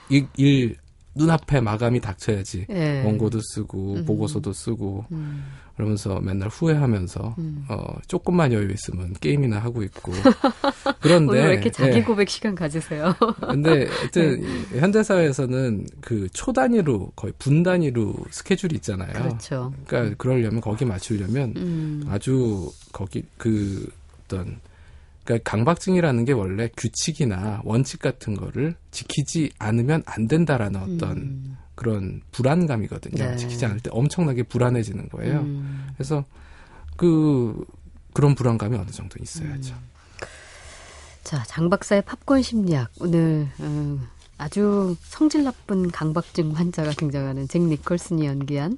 [0.08, 0.76] 일, 일
[1.14, 3.02] 눈앞에 마감이 닥쳐야지 예.
[3.02, 4.04] 원고도 쓰고 음.
[4.04, 5.44] 보고서도 쓰고 음.
[5.78, 7.64] 그러면서 맨날 후회하면서 음.
[7.68, 10.12] 어 조금만 여유 있으면 게임이나 하고 있고
[11.00, 12.02] 그런데 왜 이렇게 자기 예.
[12.02, 13.14] 고백 시간 가지세요?
[13.40, 14.42] 근데 하여튼
[14.74, 19.12] 이 현대 사회에서는 그 초 단위로 거의 분 단위로 스케줄이 있잖아요.
[19.12, 19.72] 그렇죠.
[19.86, 22.04] 그러니까 그러려면 거기 맞추려면 음.
[22.08, 23.88] 아주 거기 그
[24.24, 24.60] 어떤
[25.24, 31.56] 그러니까 강박증이라는 게 원래 규칙이나 원칙 같은 거를 지키지 않으면 안 된다라는 어떤 음.
[31.78, 33.24] 그런 불안감이거든요.
[33.24, 33.36] 네.
[33.36, 35.38] 지키지 않을 때 엄청나게 불안해지는 거예요.
[35.38, 35.86] 음.
[35.94, 36.24] 그래서
[36.96, 37.64] 그
[38.12, 39.76] 그런 불안감이 어느 정도 있어야죠.
[41.22, 42.90] 자, 장 박사의 팝콘 심리학.
[42.98, 48.76] 오늘 음, 아주 성질 나쁜 강박증 환자가 등장하는 잭 니콜슨이 연기한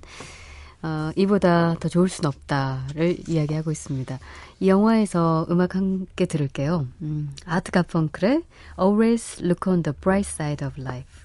[0.83, 4.19] 어, 이보다 더 좋을 순 없다를 이야기하고 있습니다.
[4.61, 6.87] 이 영화에서 음악 함께 들을게요.
[7.01, 8.43] 음, 아트 가펑클의
[8.79, 11.20] Always Look on the Bright Side of Life.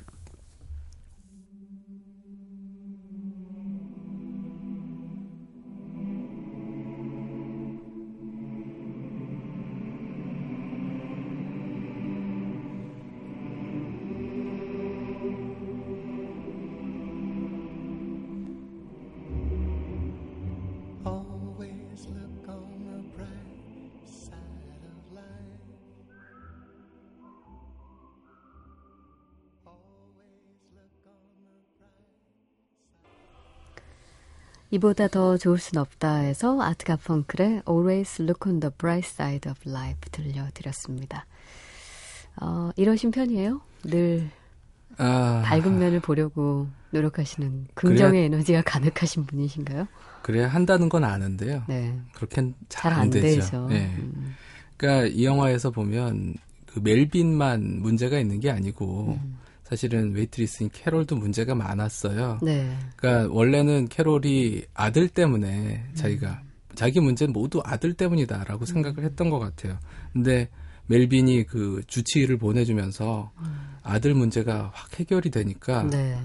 [34.76, 39.70] 이보다 더 좋을 순 없다 해서 아트 가펑클의 Always Look on the Bright Side of
[39.70, 41.26] Life 들려드렸습니다.
[42.42, 43.62] 어, 이러신 편이에요?
[43.86, 44.30] 늘
[44.98, 49.88] 아, 밝은 면을 보려고 노력하시는 긍정의 에너지가 가득하신 분이신가요?
[50.22, 51.64] 그래야 한다는 건 아는데요.
[51.70, 51.98] 네.
[52.14, 53.42] 그렇게는 잘잘안 되죠.
[53.42, 53.68] 되죠.
[53.72, 53.86] 예.
[53.98, 54.36] 음,
[54.76, 56.34] 그러니까 이 영화에서 보면
[56.66, 59.38] 그 멜빈만 문제가 있는 게 아니고 음.
[59.66, 62.40] 사실은 웨이트리스인 캐롤도 문제가 많았어요.
[62.44, 62.78] 네.
[62.96, 66.42] 그러니까 원래는 캐롤이 아들 때문에 자기가
[66.76, 69.80] 자기 문제는 모두 아들 때문이다라고 생각을 했던 것 같아요.
[70.14, 70.50] 근데
[70.86, 73.32] 멜빈이 그 주치의를 보내주면서
[73.82, 76.16] 아들 문제가 확 해결이 되니까 네.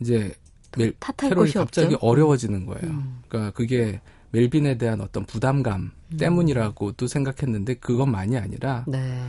[0.00, 0.32] 이제
[0.76, 2.06] 멜, 캐롤이 갑자기 없죠.
[2.06, 2.90] 어려워지는 거예요.
[2.90, 3.22] 음.
[3.28, 9.20] 그러니까 그게 멜빈에 대한 어떤 부담감 때문이라고도 생각했는데 그것만이 아니라 네.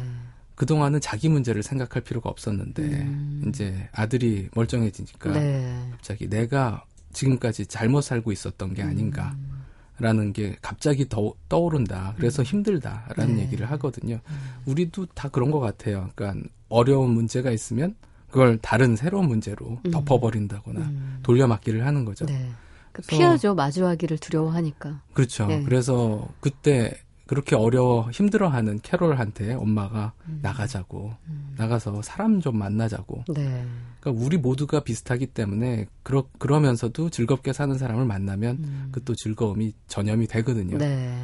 [0.56, 3.44] 그동안은 자기 문제를 생각할 필요가 없었는데 음.
[3.48, 5.88] 이제 아들이 멀쩡해지니까 네.
[5.92, 12.14] 갑자기 내가 지금까지 잘못 살고 있었던 게 아닌가라는 게 갑자기 더 떠오른다.
[12.18, 13.36] 그래서 힘들다라는 음.
[13.38, 13.44] 네.
[13.44, 14.20] 얘기를 하거든요.
[14.66, 16.10] 우리도 다 그런 것 같아요.
[16.16, 17.96] 그러니까 어려운 문제가 있으면
[18.30, 19.92] 그걸 다른 새로운 문제로 음.
[19.92, 21.20] 덮어버린다거나 음.
[21.24, 22.26] 돌려막기를 하는 거죠.
[22.26, 22.50] 네.
[22.92, 23.56] 그 그래서- 피하죠.
[23.56, 25.02] 마주하기를 두려워하니까.
[25.14, 25.48] 그렇죠.
[25.48, 25.64] 네.
[25.64, 30.40] 그래서 그때 그렇게 어려워 힘들어하는 캐롤한테 엄마가 음.
[30.42, 31.14] 나가자고
[31.58, 33.24] 나가서 사람 좀 만나자고.
[33.34, 33.66] 네.
[34.00, 38.90] 그러니까 우리 모두가 비슷하기 때문에 그러, 그러면서도 즐겁게 사는 사람을 만나면 음.
[38.92, 40.78] 그또 즐거움이 전염이 되거든요.
[40.78, 41.18] 네.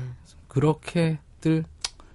[0.48, 1.64] 그렇게들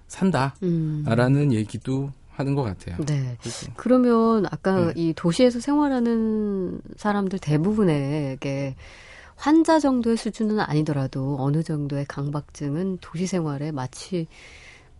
[0.07, 1.53] 산다라는 음.
[1.53, 2.97] 얘기도 하는 것 같아요.
[3.05, 3.37] 네.
[3.39, 4.93] 그래서 그러면 아까 네.
[4.95, 8.75] 이 도시에서 생활하는 사람들 대부분에게
[9.37, 14.27] 환자 정도의 수준은 아니더라도 어느 정도의 강박증은 도시 생활에 마치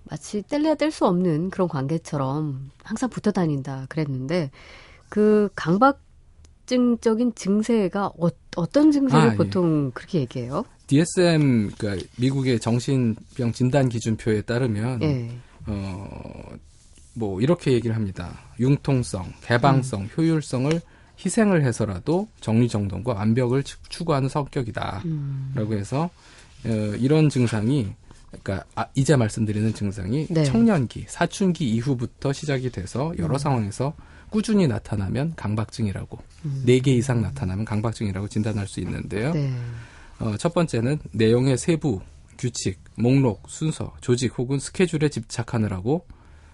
[0.04, 4.52] 마치 뗄래야 뗄 수 없는 그런 관계처럼 항상 붙어 다닌다 그랬는데
[5.10, 9.36] 그 강박증적인 증세가 어, 떤 증세를 아, 예.
[9.36, 10.64] 보통 그렇게 얘기해요?
[10.86, 15.30] DSM 그러니까 미국의 정신병 진단 기준표에 따르면 예.
[15.66, 16.56] 어,
[17.14, 18.40] 뭐 이렇게 얘기를 합니다.
[18.60, 20.10] 융통성, 개방성, 음.
[20.16, 20.72] 효율성을
[21.24, 25.02] 희생을 해서라도 정리정돈과 완벽을 추- 추구하는 성격이다.
[25.06, 25.52] 음.
[25.56, 26.10] 라고 해서
[26.66, 27.94] 어, 이런 증상이
[28.42, 30.44] 그러니까 아, 이제 말씀드리는 증상이 네.
[30.44, 33.40] 청년기, 사춘기 이후부터 시작이 돼서 여러 음.
[33.40, 33.94] 상황에서
[34.30, 36.64] 꾸준히 나타나면 강박증이라고 음.
[36.66, 39.32] 네개 이상 나타나면 강박증이라고 진단할 수 있는데요.
[39.34, 39.54] 네.
[40.20, 42.02] 어, 첫 번째는 내용의 세부,
[42.38, 46.06] 규칙, 목록, 순서, 조직 혹은 스케줄에 집착하느라고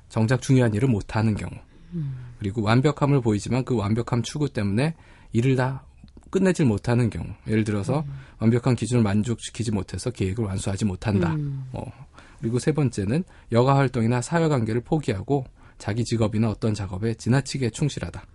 [0.09, 1.51] 정작 중요한 일을 못하는 경우.
[2.43, 4.95] 그리고 완벽함을 보이지만 그 완벽함 추구 때문에
[5.31, 5.85] 일을 다
[6.29, 7.25] 끝내질 못하는 경우.
[7.47, 8.03] 예를 들어서
[8.39, 11.35] 완벽한 기준을 만족시키지 못해서 계획을 완수하지 못한다.
[11.35, 11.63] 음.
[11.71, 11.83] 어,
[12.41, 15.45] 그리고 세 번째는 여가 활동이나 사회 관계를 포기하고
[15.77, 18.25] 자기 직업이나 어떤 작업에 지나치게 충실하다.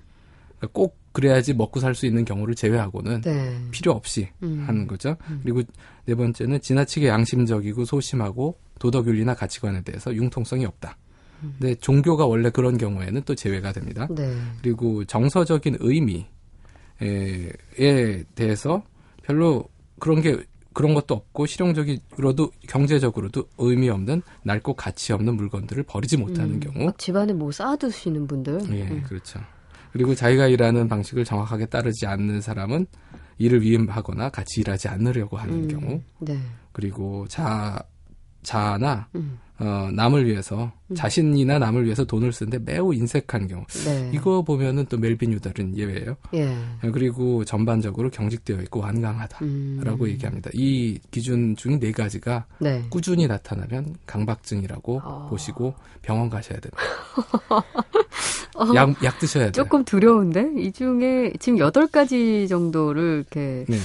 [0.56, 3.60] 그러니까 꼭 그래야지 먹고 살 수 있는 경우를 제외하고는 네.
[3.72, 4.64] 필요 없이 음.
[4.66, 5.16] 하는 거죠.
[5.42, 5.62] 그리고
[6.06, 10.96] 네 번째는 지나치게 양심적이고 소심하고 도덕윤리나 가치관에 대해서 융통성이 없다.
[11.40, 14.08] 근데 종교가 원래 그런 경우에는 또 제외가 됩니다.
[14.10, 14.36] 네.
[14.62, 16.26] 그리고 정서적인 의미에
[17.00, 18.82] 에 대해서
[19.22, 20.36] 별로 그런 게
[20.72, 26.60] 그런 것도 없고 실용적으로도 경제적으로도 의미 없는 낡고 가치 없는 물건들을 버리지 못하는 음.
[26.60, 28.60] 경우 막 집안에 뭐 쌓아두시는 분들.
[28.70, 29.02] 예, 음.
[29.06, 29.40] 그렇죠.
[29.92, 32.86] 그리고 자기가 일하는 방식을 정확하게 따르지 않는 사람은
[33.38, 35.68] 이를 위임하거나 같이 일하지 않으려고 하는 음.
[35.68, 36.38] 경우 네.
[36.72, 37.82] 그리고 자
[38.42, 39.38] 자나 음.
[39.60, 44.10] 어, 남을 위해서 자신이나 남을 위해서 돈을 쓰는데 매우 인색한 경우 네.
[44.14, 46.16] 이거 보면은 또 멜빈 유달은 예외예요.
[46.34, 46.56] 예.
[46.92, 50.08] 그리고 전반적으로 경직되어 있고 완강하다라고 음.
[50.08, 50.50] 얘기합니다.
[50.54, 52.84] 이 기준 중에 네 가지가 네.
[52.88, 55.26] 꾸준히 나타나면 강박증이라고 어.
[55.28, 56.78] 보시고 병원 가셔야 됩니다.
[58.74, 59.52] 약, 약 드셔야 돼요.
[59.52, 63.76] 조금 두려운데 이 중에 지금 여덟 가지 정도를 이렇게 네.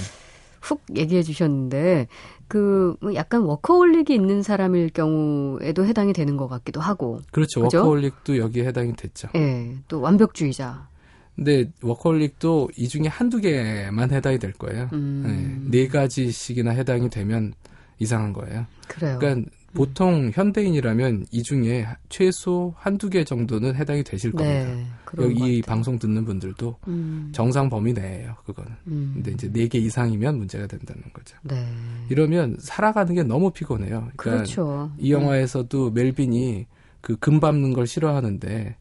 [0.61, 2.07] 훅 얘기해 주셨는데
[2.47, 7.61] 그뭐 약간 워커홀릭이 있는 사람일 경우에도 해당이 되는 것 같기도 하고, 그렇죠.
[7.61, 7.79] 그죠?
[7.79, 9.29] 워커홀릭도 여기에 해당이 됐죠.
[9.35, 10.87] 예, 또 완벽주의자.
[11.35, 14.89] 근데 워커홀릭도 이 중에 한두 개만 해당이 될 거예요.
[14.93, 15.67] 음.
[15.71, 17.53] 네, 네 가지씩이나 해당이 되면
[17.99, 18.65] 이상한 거예요.
[18.87, 19.17] 그래요.
[19.19, 24.65] 그러니까 보통 현대인이라면 이 중에 최소 한두 개 정도는 해당이 되실 겁니다.
[24.73, 24.85] 네,
[25.19, 25.61] 여기 것 이.
[25.61, 28.35] 방송 듣는 분들도 음, 정상 범위 내예요.
[28.45, 28.71] 그거는.
[28.87, 31.35] 음, 근데 이제 네 개 이상이면 문제가 된다는 거죠.
[31.43, 31.67] 네,
[32.09, 34.09] 이러면 살아가는 게 너무 피곤해요.
[34.15, 34.91] 그러니까 그렇죠.
[34.97, 36.65] 이 영화에서도 멜빈이
[37.01, 38.75] 그 금 밟는 걸 싫어하는데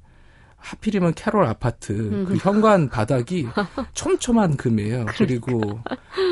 [0.56, 2.24] 하필이면 캐롤 아파트 음.
[2.24, 3.46] 그 현관 바닥이
[3.94, 5.06] 촘촘한 금이에요.
[5.06, 5.14] 그러니까.
[5.18, 5.60] 그리고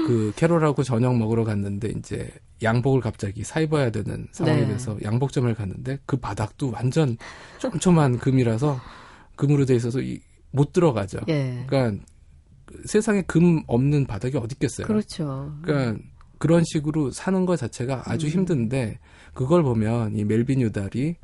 [0.07, 2.31] 그 캐롤하고 저녁 먹으러 갔는데 이제
[2.62, 4.68] 양복을 갑자기 사 입어야 되는 상황이 네.
[4.68, 7.16] 돼서 양복점을 갔는데 그 바닥도 완전
[7.59, 8.81] 촘촘한 금이라서
[9.37, 10.20] 금으로 돼 있어서 이-
[10.53, 11.20] 못 들어가죠.
[11.29, 12.05] 예, 그러니까
[12.85, 14.87] 세상에 금 없는 바닥이 어디 있겠어요.
[14.87, 15.55] 그렇죠.
[15.62, 16.03] 그러니까
[16.38, 18.31] 그런 식으로 사는 것 자체가 아주 음.
[18.33, 18.99] 힘든데
[19.35, 21.16] 그걸 보면 이 멜빈 유달이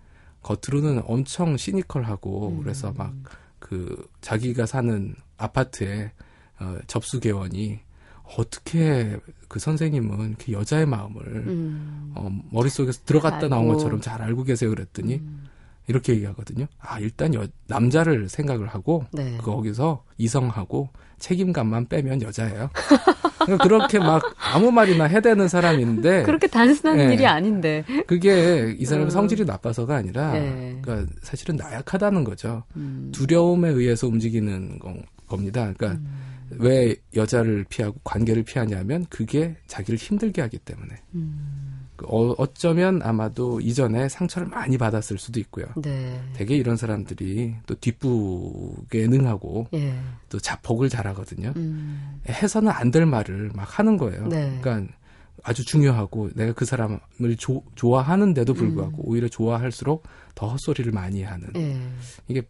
[0.42, 2.62] 겉으로는 엄청 시니컬하고 음.
[2.62, 3.12] 그래서 막
[3.58, 6.12] 그 자기가 사는 아파트에
[6.60, 7.80] 어, 접수 개원이
[8.36, 9.16] 어떻게
[9.48, 13.48] 그 선생님은 그 여자의 마음을 음, 어, 머릿속에서 들어갔다.
[13.48, 15.44] 나온 것처럼 잘 알고 계세요 그랬더니 음,
[15.86, 16.66] 이렇게 얘기하거든요.
[16.80, 22.70] 아 일단 여- 남자를 생각을 하고 네, 거기서 이성하고 책임감만 빼면 여자예요.
[23.38, 27.14] 그러니까 그렇게 막 아무 말이나 해대는 사람인데 그렇게 단순한 네.
[27.14, 27.84] 일이 아닌데.
[28.08, 29.10] 그게 이 사람의 음.
[29.10, 30.78] 성질이 나빠서가 아니라 네.
[30.82, 32.64] 그러니까 사실은 나약하다는 거죠.
[32.74, 34.94] 음, 두려움에 의해서 움직이는 거-
[35.28, 35.72] 겁니다.
[35.76, 36.25] 그러니까 음.
[36.50, 40.94] 왜 여자를 피하고 관계를 피하냐면 그게 자기를 힘들게 하기 때문에.
[41.14, 45.66] 음, 어, 어쩌면 아마도 이전에 상처를 많이 받았을 수도 있고요.
[45.76, 49.94] 네, 되게 이런 사람들이 또 뒷북에 능하고 예,
[50.28, 51.52] 또 자폭을 잘하거든요.
[51.56, 54.26] 음, 해서는 안 될 말을 막 하는 거예요.
[54.28, 54.58] 네.
[54.60, 54.92] 그러니까
[55.42, 56.98] 아주 중요하고 내가 그 사람을
[57.38, 59.08] 조- 좋아하는데도 불구하고 음.
[59.08, 60.04] 오히려 좋아할수록
[60.34, 61.76] 더 헛소리를 많이 하는 예,
[62.28, 62.42] 이게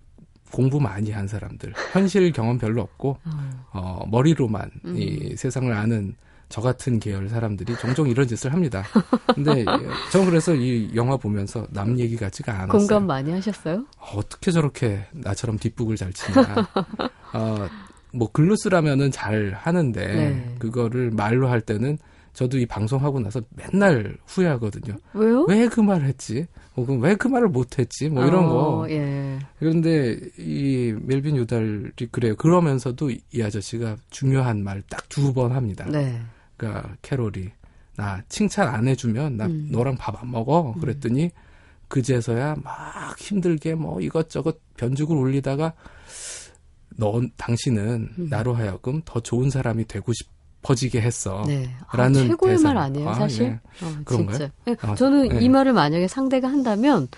[0.53, 4.97] 공부 많이 한 사람들 현실 경험 별로 없고 어, 어, 머리로만 음.
[4.97, 6.15] 이 세상을 아는
[6.49, 8.85] 저 같은 계열 사람들이 종종 이런 짓을 합니다.
[9.35, 9.65] 근데
[10.13, 12.79] 저는 그래서 이 영화 보면서 남 얘기 같지가 않았어요.
[12.79, 13.85] 공감 많이 하셨어요?
[13.99, 16.69] 어떻게 저렇게 나처럼 뒷북을 잘 치냐.
[17.35, 17.69] 어,
[18.13, 20.55] 뭐 글로 쓰라면은 잘 하는데 네.
[20.59, 21.99] 그거를 말로 할 때는
[22.37, 24.99] 저도 이 방송하고 나서 맨날 후회하거든요.
[25.15, 25.47] 왜요?
[25.49, 26.47] 왜 그 말을 했지?
[26.77, 28.11] 혹은 왜 그 말을 못 했지?
[28.11, 28.87] 뭐 이런 어, 거.
[28.91, 32.37] 예, 그런데 이 멜빈 유달이 그래요.
[32.37, 35.87] 그러면서도 이 아저씨가 중요한 말 딱 두 번 합니다.
[35.91, 36.21] 네,
[36.59, 37.49] 그러니까 캐롤이
[37.97, 39.69] 나 칭찬 안 해주면 나 음.
[39.71, 40.75] 너랑 밥 안 먹어.
[40.79, 41.31] 그랬더니
[41.89, 45.73] 그제서야 막 힘들게 뭐 이것저것 변죽을 올리다가
[46.99, 48.27] 너 당신은 음.
[48.29, 50.29] 나로 하여금 더 좋은 사람이 되고 싶
[50.69, 51.45] 어지게 했어.
[51.47, 51.71] 네.
[51.87, 52.69] 아, 라는 최고의 대사.
[52.69, 53.45] 말 아니에요, 아, 사실?
[53.47, 53.61] 예.
[53.85, 54.39] 어, 그런가요?
[54.39, 54.53] 진짜.
[54.69, 55.45] 예, 아, 저는 예.
[55.45, 57.09] 이 말을 만약에 상대가 한다면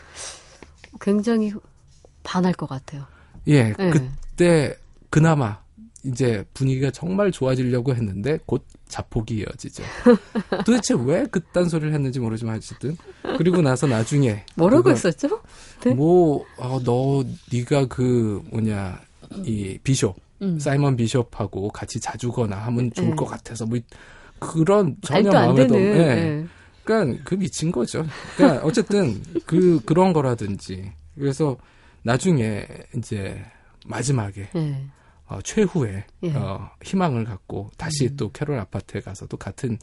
[1.01, 1.53] 굉장히
[2.23, 3.05] 반할 것 같아요.
[3.49, 3.91] 예, 예.
[3.91, 4.77] 그때
[5.11, 5.59] 그나마
[6.05, 9.83] 이제 분위기가 정말 좋아지려고 했는데 곧 자폭이 이어지죠.
[10.65, 12.97] 도대체 왜 그딴 소리를 했는지 모르지만 어쨌든
[13.37, 15.41] 그리고 나서 나중에 뭐라고 그거 했었죠?
[15.85, 15.95] 네?
[15.95, 19.01] 뭐, 어, 너, 네가 그, 뭐냐,
[19.45, 20.59] 이, 비숍, 음.
[20.59, 23.17] 사이먼 비숍하고 같이 자주거나 하면 좋을 네.
[23.17, 23.79] 것 같아서, 뭐,
[24.39, 25.77] 그런 전혀 마음에도.
[25.77, 25.83] 예.
[25.83, 26.47] 예.
[26.85, 28.07] 그러니까 그 미친 거죠.
[28.37, 30.93] 그러니까 어쨌든 그, 그런 거라든지.
[31.15, 31.57] 그래서
[32.03, 33.45] 나중에 이제
[33.87, 34.85] 마지막에, 예.
[35.27, 36.35] 어, 최후의, 예.
[36.35, 38.17] 어, 희망을 갖고 다시 음.
[38.17, 39.79] 또 캐롤 아파트에 가서도 같은,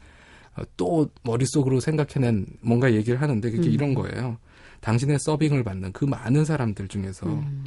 [0.56, 3.74] 어, 또 머릿속으로 생각해낸 뭔가 얘기를 하는데 그게 음.
[3.74, 4.38] 이런 거예요.
[4.80, 7.64] 당신의 서빙을 받는 그 많은 사람들 중에서 음.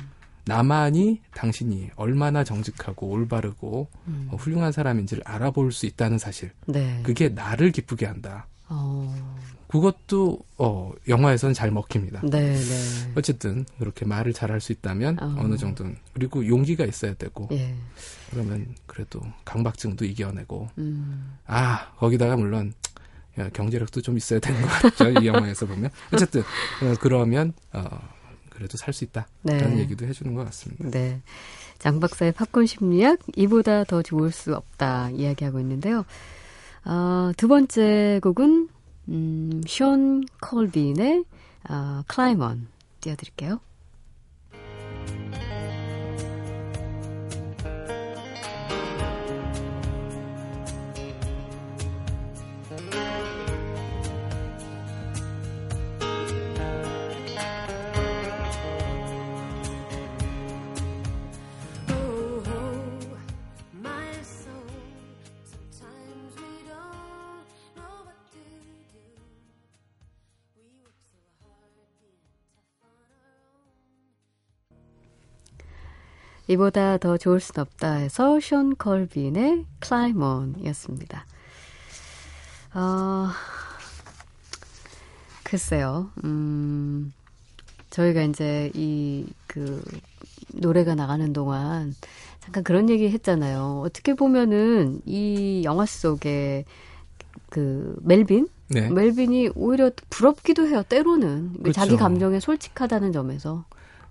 [0.49, 4.29] 나만이 당신이 얼마나 정직하고 올바르고 음.
[4.33, 6.51] 어, 훌륭한 사람인지를 알아볼 수 있다는 사실.
[6.67, 7.01] 네.
[7.03, 8.47] 그게 나를 기쁘게 한다.
[8.69, 9.15] 어.
[9.69, 12.23] 그것도 어, 영화에서는 잘 먹힙니다.
[12.23, 13.13] 네, 네.
[13.15, 15.37] 어쨌든 그렇게 말을 잘할 수 있다면 어.
[15.39, 15.47] 어.
[15.47, 17.75] 느 정도는 그리고 용기가 있어야 되고 예.
[18.31, 21.37] 그러면 그래도 강박증도 이겨내고 음.
[21.47, 22.73] 아 거기다가 물론
[23.39, 27.87] 야, 경제력도 좀 있어야 되는 것 같죠 이 영화에서 보면 어쨌든 어, 그러면 어,
[28.59, 29.29] 그래도 살 수 있다.
[29.43, 29.57] 네.
[29.59, 30.91] 라는 얘기도 해주는 것 같습니다.
[30.91, 31.23] 네.
[31.79, 36.05] 장 박사의 팝콘 심리학 이보다 더 좋을 수 없다 이야기하고 있는데요.
[36.85, 38.69] 어, 두 번째 곡은
[39.11, 41.25] 음, 션 콜빈의
[41.71, 42.67] 어, Climb On
[43.01, 43.61] 띄워드릴게요.
[76.49, 81.27] 이보다 더 좋을 순 없다 해서 션 컬빈의 클라이먼이었습니다.
[82.75, 83.29] 어,
[85.45, 87.13] 글쎄요, 음,
[87.91, 89.83] 저희가 이제 이, 그,
[90.55, 91.95] 노래가 나가는 동안
[92.41, 93.83] 잠깐 그런 얘기 했잖아요.
[93.85, 96.65] 어떻게 보면은 이 영화 속에
[97.51, 98.49] 그 멜빈?
[98.69, 98.89] 네.
[98.91, 101.55] 멜빈이 오히려 부럽기도 해요, 때로는.
[101.55, 101.73] 그렇죠.
[101.73, 103.65] 자기 감정에 솔직하다는 점에서.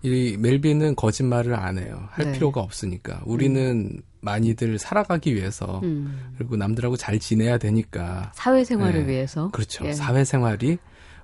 [0.04, 2.08] 이 멜빈은 거짓말을 안 해요.
[2.12, 2.32] 할 네.
[2.34, 3.22] 필요가 없으니까.
[3.26, 9.14] 우리는 많이들 살아가기 위해서 음, 그리고 남들하고 잘 지내야 되니까 사회생활을 네.
[9.14, 9.50] 위해서.
[9.52, 9.86] 그렇죠.
[9.86, 9.94] 예.
[9.94, 10.78] 사회생활이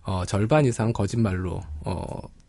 [0.03, 2.03] 어, 절반 이상 거짓말로 어,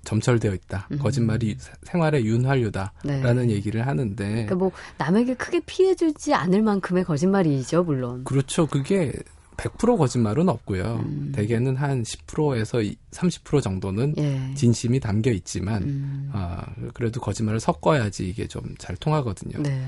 [0.05, 0.89] 점철되어 있다.
[1.01, 3.47] 거짓말이 사- 생활의 윤활유다라는 음.
[3.47, 3.51] 네.
[3.55, 8.25] 얘기를 하는데 그러니까 뭐 남에게 크게 피해주지 않을 만큼의 거짓말이죠, 물론.
[8.25, 8.67] 그렇죠.
[8.67, 9.13] 그게
[9.57, 11.05] 100% 거짓말은 없고요.
[11.07, 11.33] 음.
[11.35, 12.79] 대개는 한 10%에서
[13.13, 14.55] 30% 정도는 예.
[14.55, 19.63] 진심이 담겨 있지만 음, 아, 그래도 거짓말을 섞어야지 이게 좀 잘 통하거든요.
[19.63, 19.87] 네.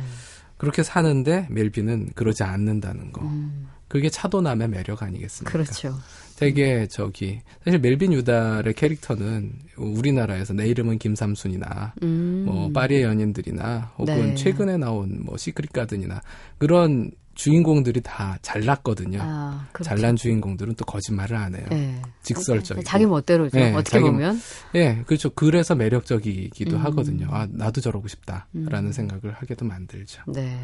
[0.56, 3.22] 그렇게 사는데 멜빈은 그러지 않는다는 거.
[3.22, 5.52] 음, 그게 차도남의 매력 아니겠습니까?
[5.52, 5.94] 그렇죠.
[6.36, 14.14] 되게 저기 사실 멜빈 유달의 캐릭터는 우리나라에서 내 이름은 김삼순이나 음, 뭐 파리의 연인들이나 혹은
[14.30, 14.34] 네.
[14.34, 16.20] 최근에 나온 뭐 시크릿 가든이나
[16.58, 19.20] 그런 주인공들이 다 잘났거든요.
[19.22, 19.68] 아.
[19.82, 21.66] 잘난 주인공들은 또 거짓말을 안 해요.
[21.70, 22.02] 예.
[22.22, 22.82] 직설적이고.
[22.82, 23.56] 자기 멋대로죠.
[23.56, 24.40] 네, 어떻게 자기 보면.
[24.74, 25.30] 예, 그렇죠.
[25.30, 26.84] 그래서 매력적이기도 음.
[26.86, 27.28] 하거든요.
[27.30, 28.92] 아, 나도 저러고 싶다라는 음.
[28.92, 30.22] 생각을 하게도 만들죠.
[30.26, 30.58] 네.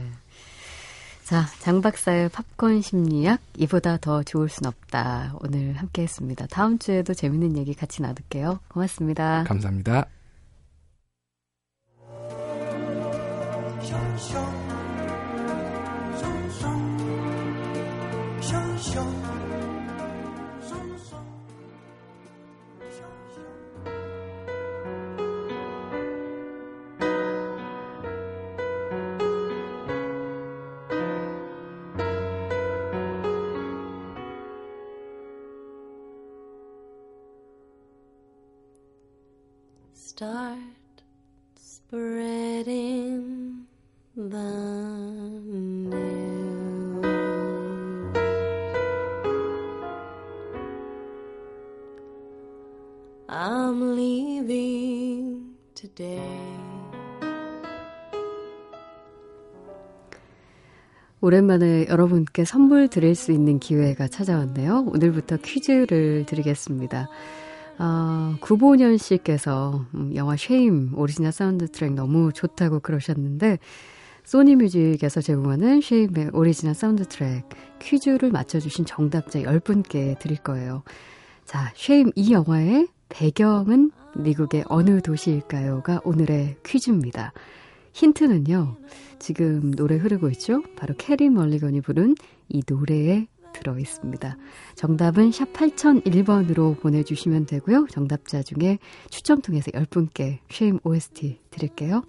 [1.25, 5.37] 자, 장 박사의 팝콘 심리학 이보다 더 좋을 순 없다.
[5.41, 6.47] 오늘 함께 했습니다.
[6.51, 8.61] 다음 주에도 재밌는 얘기 같이 나눌게요.
[8.69, 9.45] 고맙습니다.
[9.45, 10.07] 감사합니다.
[40.23, 40.72] star.
[61.23, 64.87] 오랜만에 여러분께 선물 드릴 수 있는 기회가 찾아왔네요.
[64.89, 67.09] 오늘부터 퀴즈를 드리겠습니다.
[67.79, 73.61] 아, 구보년 씨께서 음, 영화 Shame 오리지널 사운드 트랙 너무 좋다고 그러셨는데
[74.25, 77.49] 소니 뮤직에서 제공하는 Shame의 오리지널 사운드 트랙
[77.79, 80.83] 퀴즈를 맞춰주신 정답자 10분께 드릴 거예요.
[81.45, 87.33] 자, Shame 이 영화의 배경은 미국의 어느 도시일까요?가 오늘의 퀴즈입니다.
[87.93, 88.77] 힌트는요,
[89.19, 90.63] 지금 노래 흐르고 있죠?
[90.77, 92.15] 바로 캐리 멀리건이 부른
[92.49, 94.37] 이 노래에 들어 있습니다.
[94.75, 97.87] 정답은 샵 8001번으로 보내주시면 되고요.
[97.91, 98.79] 정답자 중에
[99.11, 102.03] 추첨 통해서 10분께 쉐임 OST 드릴게요.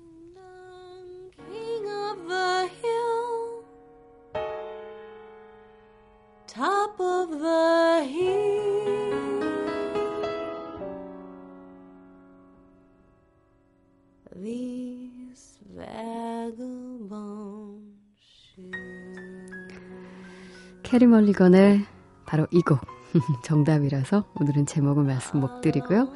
[20.93, 21.87] 캐리 멀리건의
[22.23, 22.79] 바로 이 곡.
[23.43, 26.07] 정답이라서 오늘은 제목을 말씀 못 드리고요.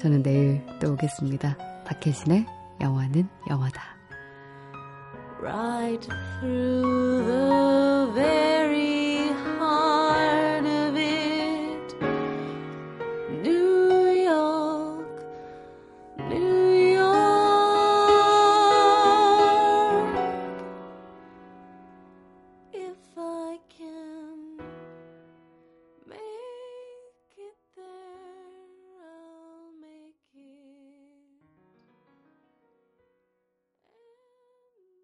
[0.00, 1.56] 저는 내일 또 오겠습니다.
[1.86, 2.44] 박혜신의
[2.80, 3.80] 영화는 영화다.
[5.40, 6.08] right.